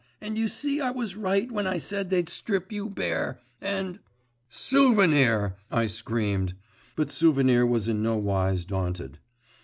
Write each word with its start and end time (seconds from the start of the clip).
And 0.19 0.35
you 0.35 0.47
see 0.47 0.81
I 0.81 0.89
was 0.89 1.15
right 1.15 1.51
when 1.51 1.67
I 1.67 1.77
said 1.77 2.09
they'd 2.09 2.27
strip 2.27 2.71
you 2.71 2.89
bare, 2.89 3.39
and.…' 3.61 3.99
'Souvenir!' 4.49 5.57
I 5.69 5.85
screamed; 5.85 6.55
but 6.95 7.11
Souvenir 7.11 7.67
was 7.67 7.87
in 7.87 8.01
nowise 8.01 8.65
daunted. 8.65 9.19